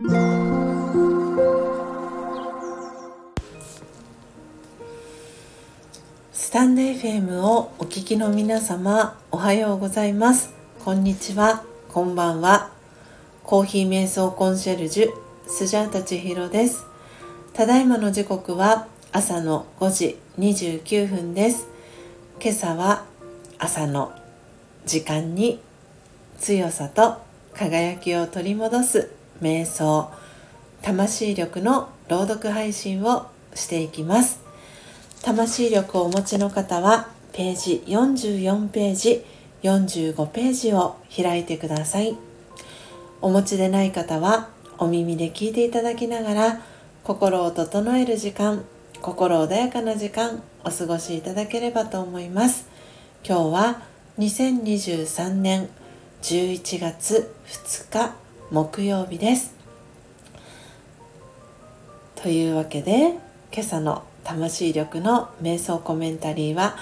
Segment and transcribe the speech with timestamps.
[0.00, 0.04] ス
[6.52, 10.54] タンド FM をお聞きの皆様おはようございます。
[10.84, 11.64] こんにちは。
[11.92, 12.70] こんばんは。
[13.42, 15.08] コーヒー瞑想コンシェルジュ
[15.48, 16.86] スジャータチヒロです。
[17.52, 21.66] ただいまの時刻は朝の5時29分です。
[22.40, 23.04] 今朝は
[23.58, 24.12] 朝の
[24.86, 25.60] 時間に
[26.38, 27.20] 強さと
[27.52, 30.10] 輝きを取り戻す瞑想
[30.82, 34.40] 魂力の朗読配信をしていきます。
[35.22, 39.24] 魂力をお持ちの方はページ44ページ
[39.62, 42.16] 45ページを開いてください。
[43.20, 46.60] お持ちでない方はお耳で聞いていただきながら
[47.02, 48.64] 心を整える時間
[49.00, 52.68] 心穏やかな時間お過ごしいただければと思います。
[53.24, 53.82] 今日は
[54.18, 55.68] 2023年
[56.22, 58.27] 11月2日。
[58.50, 59.54] 木曜日です。
[62.14, 63.18] というわけで
[63.52, 66.76] 今朝の魂力の瞑想コメンタリーは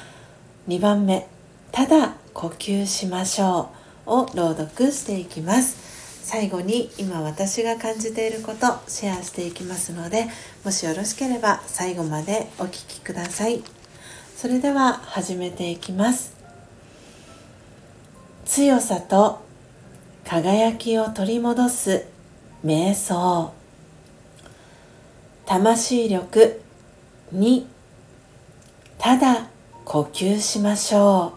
[0.68, 1.26] 2番目
[1.72, 3.70] 「ただ呼吸しましょ
[4.06, 5.76] う」を朗読していきます。
[6.22, 10.26] 最後に今私が感じていることシェアしていきますので
[10.64, 13.62] もしよろしければ最後までお聴きください。
[14.36, 16.36] それでは始めていきます。
[18.44, 19.45] 強さと
[20.28, 22.04] 輝きを取り戻す
[22.64, 23.52] 瞑想。
[25.46, 26.60] 魂力
[27.32, 27.64] 2
[28.98, 29.46] ただ
[29.84, 31.32] 呼吸しましょう。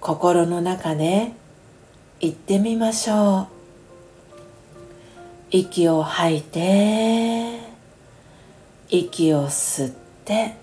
[0.00, 1.30] 心の中で
[2.18, 3.46] 言ってみましょ
[5.52, 5.56] う。
[5.56, 7.60] 息を吐いて
[8.88, 10.56] 息を吸って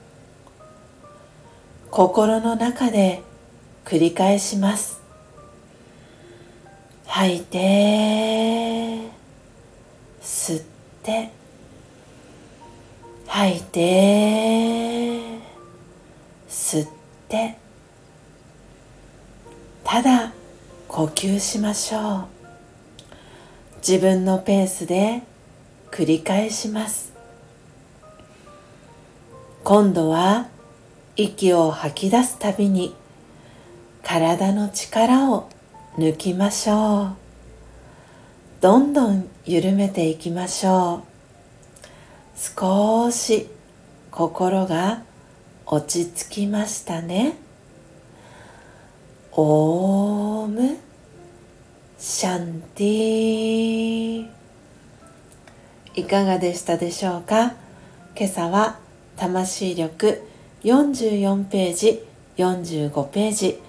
[1.90, 3.24] 心の中で
[3.86, 5.01] 繰り返します。
[7.14, 7.60] 吐いて
[10.22, 10.64] 吸っ
[11.04, 11.30] て
[13.28, 13.82] 吐いて
[16.48, 16.90] 吸っ
[17.28, 17.58] て
[19.84, 20.32] ただ
[20.88, 22.26] 呼吸しましょう。
[23.86, 25.24] 自分のペースで
[25.92, 27.12] 繰り返します。
[29.66, 30.48] 今度は
[31.18, 32.96] 息を吐き出すたびに
[34.02, 35.51] 体の力を
[35.98, 37.16] 抜きましょう。
[38.62, 41.04] どんどん緩めていきましょう。
[42.38, 43.50] 少し
[44.10, 45.04] 心が
[45.66, 47.36] 落ち着きましたね。
[49.34, 50.78] オーム
[51.98, 54.30] シャンティ
[55.96, 57.54] いかがでしたでしょうか？
[58.16, 58.80] 今朝は
[59.18, 60.22] 魂力
[60.64, 62.04] 44ページ
[62.38, 63.60] 45ページ。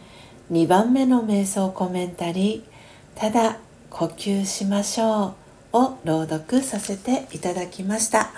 [0.52, 3.58] 2番目の瞑想コメンタリーただ
[3.90, 5.34] 呼吸しましょ
[5.72, 8.30] うを朗読させていただきました。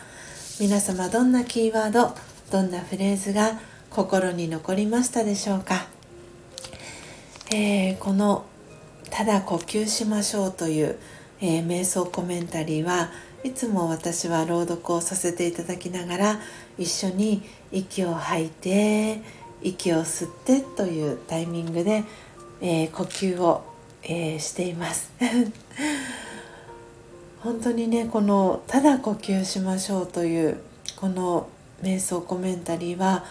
[0.60, 2.14] 皆様どんなキーワード
[2.52, 3.58] どんなフレーズが
[3.90, 5.88] 心に残りましたでしょうか、
[7.52, 8.44] えー、この
[9.10, 10.96] 「ただ呼吸しましょう」という、
[11.40, 13.10] えー、瞑想コメンタリーは
[13.42, 16.40] いつも私は朗読をさせていただきながら
[16.78, 17.42] 一緒に
[17.72, 19.20] 息を吐いて
[19.62, 22.04] 息を吸ってというタイミングで、
[22.60, 23.64] えー、呼吸を、
[24.02, 25.10] えー、しています。
[27.40, 30.60] 本当にねこの「ただ呼吸しましょう」という
[30.96, 31.48] この
[31.82, 33.24] 瞑想コメンタリーは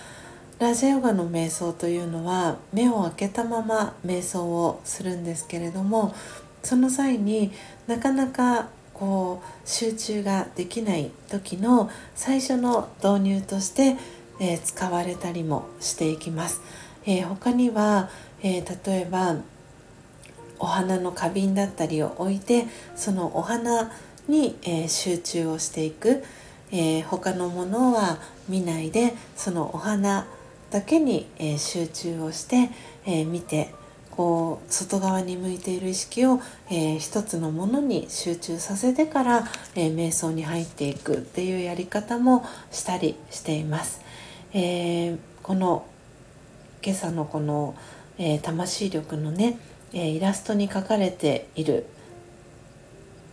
[0.60, 6.14] ラジオヨガの瞑想というのは目を開けたまま瞑想をするんですけれども
[6.62, 7.52] その際に
[7.88, 13.98] なかなかこう集中ができない時の最初の導入として、
[14.40, 16.62] えー、使われたりもしていきます。
[17.06, 18.10] えー、他には、
[18.42, 19.38] えー、例えば
[20.60, 23.92] お花の花瓶だったりを置いてそのお花
[24.30, 26.24] に、え集中をしていく、
[26.72, 30.26] え他のものは見ないでそのお花
[30.72, 32.70] だけに、え集中をして、
[33.06, 33.74] え見て
[34.16, 36.40] こう外側に向いている意識を、
[36.70, 44.02] えー、一つのものに集中させてから、えー、瞑想に入っていくっていうやり方もしたりしています。
[44.56, 45.86] えー、この
[46.84, 47.76] 今朝のこの、
[48.20, 49.58] え魂力のね、
[49.94, 51.88] えイラストに書かれている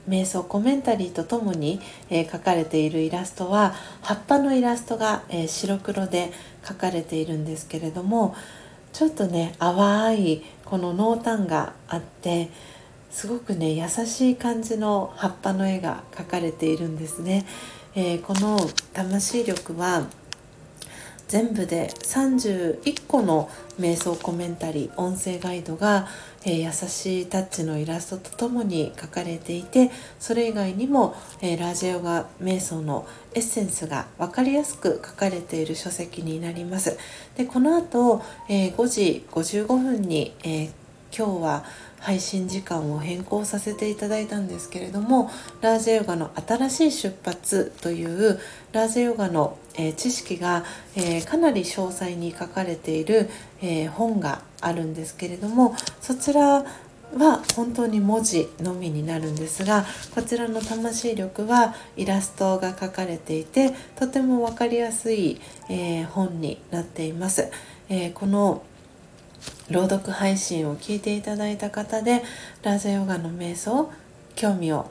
[0.08, 6.32] 瞑想コメンタリーとともに、え描かれているイラストは葉っぱのイラストが、え白黒で
[6.62, 8.34] 描かれているんですけれども
[8.93, 12.50] ちょっとね淡いこの濃淡があって
[13.11, 17.44] すごくね優しい感じの葉っぱの絵が描かれているんですね。
[17.94, 18.58] えー、この
[18.93, 20.06] 魂力は
[21.31, 23.49] 全部で31個の
[23.79, 26.09] 瞑想コメンタリー音声ガイドが、
[26.44, 36.99] えー、優しいタッチのイラストとともに書かれていてそれ以外にも、えー、ラジオが瞑想のエッセンスが分かりやすく書かれている書籍になります。
[37.37, 40.71] でこの後、えー、5時55分に、え
[41.17, 41.65] 今日は
[42.01, 45.31] 配信時間を変更させていただいたんですけれども
[45.61, 48.41] ラージェヨガの新しい出発という
[48.73, 50.65] ラージェヨガの、えー、知識が、
[50.97, 53.29] えー、かなり詳細に書かれている、
[53.61, 56.65] えー、本があるんですけれどもそちら
[57.17, 59.85] は本当に文字のみになるんですが
[60.15, 67.51] こちらの魂力はイラストが描かれていてとても分かりやすい、え本になっています。
[67.89, 68.63] えこの
[69.70, 72.22] 朗読配信を聞いていただいた方で
[72.62, 73.90] ラージャヨガの瞑想
[74.34, 74.90] 興味を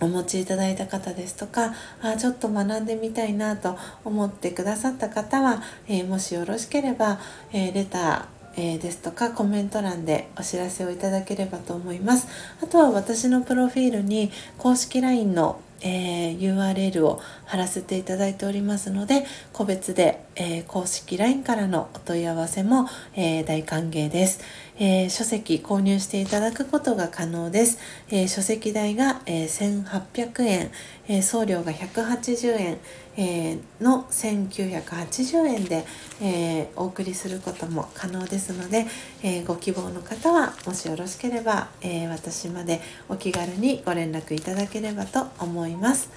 [0.00, 7.18] お持ちいただいた方ですとかあちょっと学んでみたいなと思ってくださった方は、えー、もしよろしければ、
[7.52, 12.26] えー、レターえー、ですとかコメント欄でお知らせをいただければと思います。
[12.60, 24.40] あとは私のプロフィールに公式 LINE のえー、URL を貼らせていただいておりますので個別で、えー、公式 LINE からのお問い合わせも、えー、大歓迎です、
[24.78, 27.78] え書籍購入していただくことが可能です、
[28.10, 30.70] え書籍代が、え1800円、
[31.08, 32.78] え送料が180円、
[33.16, 35.84] えの1980円で、
[36.20, 38.86] えお送りすることも可能ですので、
[39.22, 46.10] えご希望の方はもしよろしければ、え私までお気軽にご連絡いただければと思います。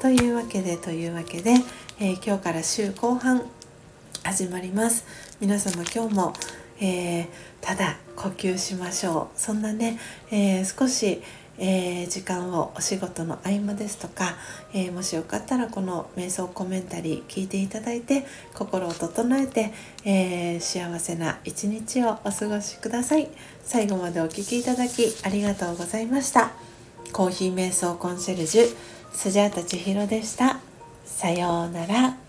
[0.00, 1.54] というわけでというわけで、
[1.98, 3.42] え、今日から週後半
[4.22, 5.04] 始まります。
[5.40, 6.32] 皆様今日も、
[6.80, 7.26] えー、
[7.60, 9.38] ただ呼吸しましょう。
[9.38, 9.98] そんなね、
[10.30, 11.22] えー、少し
[11.58, 14.36] えー、時間をお仕事の合間ですとか、
[14.74, 19.72] え、もしよかったらこの瞑想コメンタリー聞いていただいて心を整えて、
[20.04, 23.28] え、幸せな一日をお過ごしください。
[23.62, 26.52] 最後までお聴きいただきありがとうございました。
[27.12, 28.76] コーヒー瞑想コンシェルジュ
[29.12, 30.60] スジャータ千尋でした。
[31.06, 32.25] さようなら。